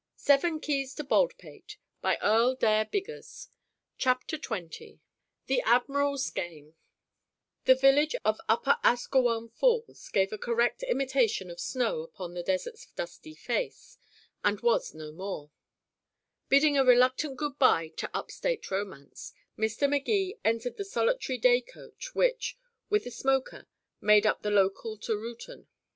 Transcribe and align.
After 0.27 0.47
all, 0.47 0.55
it 0.55 0.65
had 0.65 0.65
been 0.65 1.53
in 1.53 1.61
the 2.01 2.11
waiting 2.11 3.03
room 3.07 3.23
CHAPTER 3.99 4.37
XX 4.39 4.99
THE 5.45 5.61
ADMIRAL'S 5.61 6.31
GAME 6.31 6.73
The 7.65 7.75
village 7.75 8.15
of 8.25 8.39
Upper 8.49 8.77
Asquewan 8.83 9.49
Falls 9.49 10.09
gave 10.09 10.33
a 10.33 10.39
correct 10.39 10.81
imitation 10.81 11.51
of 11.51 11.59
snow 11.59 12.01
upon 12.01 12.33
the 12.33 12.41
desert's 12.41 12.87
dusty 12.87 13.35
face, 13.35 13.99
and 14.43 14.59
was 14.61 14.95
no 14.95 15.11
more. 15.11 15.51
Bidding 16.49 16.75
a 16.79 16.83
reluctant 16.83 17.37
good 17.37 17.59
by 17.59 17.89
to 17.89 18.09
up 18.11 18.31
state 18.31 18.71
romance, 18.71 19.33
Mr. 19.55 19.87
Magee 19.87 20.39
entered 20.43 20.77
the 20.77 20.83
solitary 20.83 21.37
day 21.37 21.61
coach 21.61 22.15
which, 22.15 22.57
with 22.89 23.05
a 23.05 23.11
smoker, 23.11 23.67
made 24.01 24.25
up 24.25 24.41
the 24.41 24.49
local 24.49 24.97
to 24.97 25.15
Reuton. 25.15 25.67